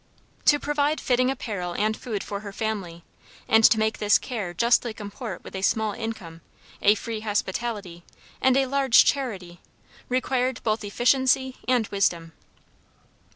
To 0.45 0.59
provide 0.59 0.99
fitting 0.99 1.29
apparel 1.29 1.75
and 1.75 1.95
food 1.95 2.23
for 2.23 2.39
her 2.39 2.51
family, 2.51 3.03
and 3.47 3.63
to 3.65 3.77
make 3.77 3.99
this 3.99 4.17
care 4.17 4.51
justly 4.51 4.95
comport 4.95 5.43
with 5.43 5.55
a 5.55 5.61
small 5.61 5.93
income, 5.93 6.41
a 6.81 6.95
free 6.95 7.19
hospitality, 7.19 8.03
and 8.41 8.57
a 8.57 8.65
large 8.65 9.05
charity, 9.05 9.59
required 10.09 10.59
both 10.63 10.83
efficiency 10.83 11.57
and 11.67 11.85
wisdom. 11.89 12.31